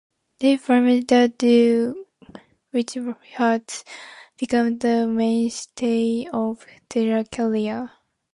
They 0.39 0.57
formed 0.57 1.07
the 1.09 1.29
duo 1.37 1.93
which 2.71 2.97
has 3.35 3.83
become 4.35 4.79
the 4.79 5.05
mainstay 5.05 6.25
of 6.33 6.65
their 6.89 7.23
career. 7.25 7.91